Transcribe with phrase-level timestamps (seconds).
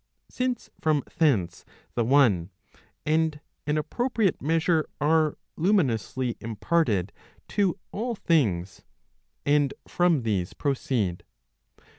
[0.31, 1.63] Since from thence
[1.93, 2.49] the one,
[3.05, 7.13] and an appropriate measure are luminously imparted
[7.49, 8.81] to all things,
[9.45, 11.23] and from these proceed.